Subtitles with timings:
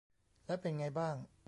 [0.45, 1.15] แล้วเป็นไงบ้าง